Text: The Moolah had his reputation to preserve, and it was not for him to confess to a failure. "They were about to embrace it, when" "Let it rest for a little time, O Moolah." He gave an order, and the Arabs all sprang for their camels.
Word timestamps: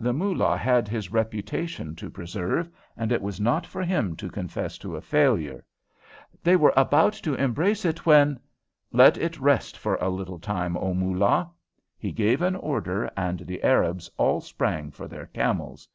The 0.00 0.14
Moolah 0.14 0.56
had 0.56 0.88
his 0.88 1.12
reputation 1.12 1.94
to 1.96 2.08
preserve, 2.08 2.70
and 2.96 3.12
it 3.12 3.20
was 3.20 3.38
not 3.38 3.66
for 3.66 3.82
him 3.82 4.16
to 4.16 4.30
confess 4.30 4.78
to 4.78 4.96
a 4.96 5.02
failure. 5.02 5.62
"They 6.42 6.56
were 6.56 6.72
about 6.74 7.12
to 7.22 7.34
embrace 7.34 7.84
it, 7.84 8.06
when" 8.06 8.40
"Let 8.92 9.18
it 9.18 9.38
rest 9.38 9.76
for 9.76 9.96
a 9.96 10.08
little 10.08 10.38
time, 10.38 10.78
O 10.78 10.94
Moolah." 10.94 11.50
He 11.98 12.12
gave 12.12 12.40
an 12.40 12.56
order, 12.56 13.10
and 13.14 13.40
the 13.40 13.62
Arabs 13.62 14.10
all 14.16 14.40
sprang 14.40 14.90
for 14.90 15.06
their 15.06 15.26
camels. 15.26 15.86